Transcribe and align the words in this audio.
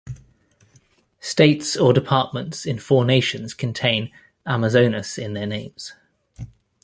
States 1.19 1.77
or 1.77 1.93
departments 1.93 2.65
in 2.65 2.79
four 2.79 3.05
nations 3.05 3.53
contain 3.53 4.11
"Amazonas" 4.47 5.15
in 5.19 5.35
their 5.35 5.45
names. 5.45 5.93